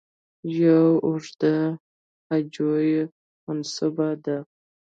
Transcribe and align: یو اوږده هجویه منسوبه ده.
یو 0.61 0.85
اوږده 1.05 1.55
هجویه 2.29 3.03
منسوبه 3.45 4.09
ده. 4.23 4.37